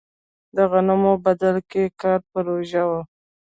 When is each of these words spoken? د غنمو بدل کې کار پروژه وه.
د 0.55 0.57
غنمو 0.71 1.13
بدل 1.25 1.55
کې 1.69 1.83
کار 2.01 2.19
پروژه 2.31 2.83
وه. 2.89 3.01